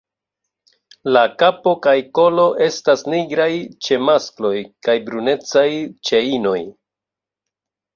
[1.17, 3.49] La kapo kaj kolo estas nigraj
[3.89, 4.57] ĉe maskloj
[4.89, 5.69] kaj brunecaj
[6.09, 6.61] ĉe inoj.